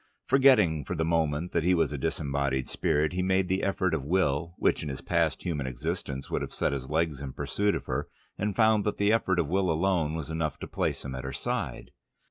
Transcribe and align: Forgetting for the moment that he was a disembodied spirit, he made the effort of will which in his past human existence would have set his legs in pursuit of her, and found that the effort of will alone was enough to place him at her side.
Forgetting 0.25 0.83
for 0.83 0.95
the 0.95 1.05
moment 1.05 1.51
that 1.51 1.61
he 1.63 1.75
was 1.75 1.93
a 1.93 1.97
disembodied 1.99 2.67
spirit, 2.67 3.13
he 3.13 3.21
made 3.21 3.47
the 3.47 3.61
effort 3.61 3.93
of 3.93 4.03
will 4.03 4.55
which 4.57 4.81
in 4.81 4.89
his 4.89 4.99
past 5.01 5.43
human 5.43 5.67
existence 5.67 6.27
would 6.27 6.41
have 6.41 6.51
set 6.55 6.73
his 6.73 6.89
legs 6.89 7.21
in 7.21 7.33
pursuit 7.33 7.75
of 7.75 7.85
her, 7.85 8.07
and 8.35 8.55
found 8.55 8.83
that 8.83 8.97
the 8.97 9.13
effort 9.13 9.37
of 9.37 9.47
will 9.47 9.69
alone 9.69 10.15
was 10.15 10.31
enough 10.31 10.57
to 10.57 10.67
place 10.67 11.05
him 11.05 11.13
at 11.13 11.23
her 11.23 11.31
side. 11.33 11.91